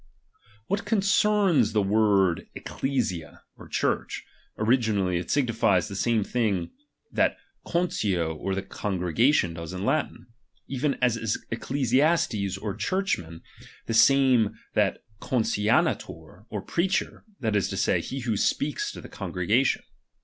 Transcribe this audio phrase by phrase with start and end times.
[0.65, 4.23] What concerns the word ecclesia, or Church,
[4.57, 6.71] P"™ •*\ ^^ri^nally it signifies the same thing
[7.11, 10.25] that conch or of a ciim ^ congregation does in Latin;
[10.67, 13.43] even as eccfesias ^es or churchman,
[13.85, 19.07] the same that concionator or j)reaeher, that is to say, he who speaks to the
[19.07, 19.83] con gregation.